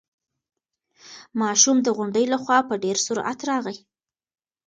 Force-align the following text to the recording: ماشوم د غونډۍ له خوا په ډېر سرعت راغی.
ماشوم 1.41 1.77
د 1.83 1.87
غونډۍ 1.97 2.25
له 2.33 2.37
خوا 2.43 2.59
په 2.69 2.75
ډېر 2.83 2.97
سرعت 3.05 3.39
راغی. 3.49 3.77